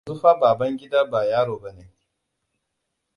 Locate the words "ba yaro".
1.11-1.55